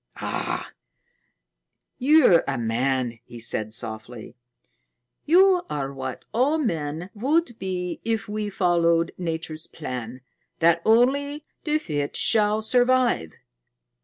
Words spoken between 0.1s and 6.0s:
"Ah, you're a man!" he said softly. "You are